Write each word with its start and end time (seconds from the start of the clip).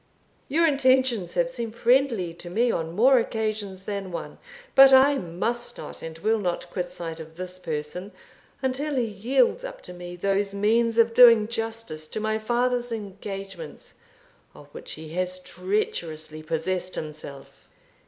"Your 0.47 0.65
intentions 0.65 1.35
have 1.35 1.51
seemed 1.51 1.75
friendly 1.75 2.33
to 2.33 2.49
me 2.49 2.71
on 2.71 2.95
more 2.95 3.19
occasions 3.19 3.83
than 3.83 4.11
one; 4.11 4.39
but 4.73 4.91
I 4.91 5.19
must 5.19 5.77
not, 5.77 6.01
and 6.01 6.17
will 6.17 6.39
not, 6.39 6.67
quit 6.71 6.89
sight 6.89 7.19
of 7.19 7.35
this 7.37 7.59
person 7.59 8.11
until 8.63 8.95
he 8.95 9.05
yields 9.05 9.63
up 9.63 9.79
to 9.83 9.93
me 9.93 10.15
those 10.15 10.55
means 10.55 10.97
of 10.97 11.13
doing 11.13 11.47
justice 11.47 12.07
to 12.07 12.19
my 12.19 12.39
father's 12.39 12.91
engagements, 12.91 13.93
of 14.55 14.69
which 14.69 14.93
he 14.93 15.09
has 15.09 15.39
treacherously 15.39 16.41
possessed 16.41 16.95
himself." 16.95 17.67